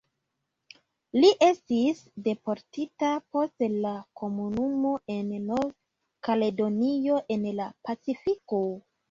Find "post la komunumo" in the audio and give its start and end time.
3.35-4.95